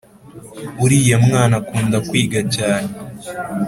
[0.83, 2.91] uriya mwana akunda kwiga cyane